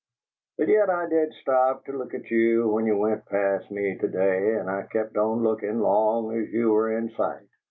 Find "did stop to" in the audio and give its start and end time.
1.07-1.91